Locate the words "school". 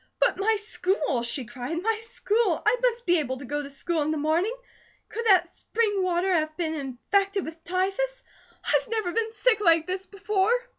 0.55-1.21, 2.01-2.59, 3.69-4.01